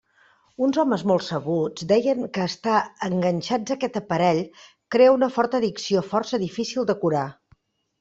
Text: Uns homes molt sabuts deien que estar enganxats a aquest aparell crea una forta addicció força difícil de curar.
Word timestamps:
Uns 0.67 0.77
homes 0.83 1.03
molt 1.11 1.25
sabuts 1.25 1.85
deien 1.91 2.25
que 2.39 2.47
estar 2.53 2.79
enganxats 3.11 3.77
a 3.77 3.79
aquest 3.79 4.03
aparell 4.05 4.45
crea 4.97 5.15
una 5.21 5.35
forta 5.41 5.65
addicció 5.65 6.07
força 6.13 6.45
difícil 6.51 6.95
de 6.95 7.03
curar. 7.07 7.29